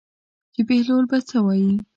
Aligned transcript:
چې 0.53 0.61
بهلول 0.67 1.05
به 1.11 1.17
څه 1.29 1.37
وایي. 1.45 1.73